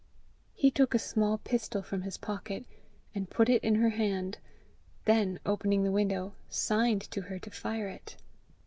He 0.55 0.71
took 0.71 0.95
a 0.95 0.97
small 0.97 1.37
pistol 1.37 1.83
from 1.83 2.01
his 2.01 2.17
pocket, 2.17 2.65
and 3.13 3.29
put 3.29 3.49
it 3.49 3.63
in 3.63 3.75
her 3.75 3.89
hand; 3.91 4.39
then, 5.05 5.39
opening 5.45 5.83
the 5.83 5.91
window, 5.91 6.33
signed 6.49 7.03
to 7.11 7.21
her 7.21 7.37
to 7.37 7.51
fire 7.51 7.87
it. 7.87 8.15